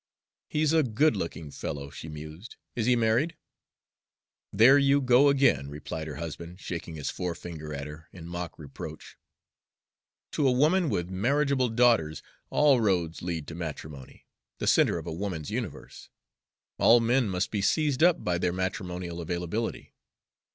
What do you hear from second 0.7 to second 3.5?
a good looking fellow," she mused. "Is he married?"